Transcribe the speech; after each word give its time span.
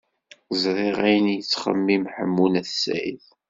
Ẓriɣ 0.61 0.97
ayen 1.07 1.27
ay 1.31 1.37
yettxemmim 1.39 2.03
Ḥemmu 2.15 2.47
n 2.47 2.59
At 2.59 2.69
Sɛid. 2.83 3.23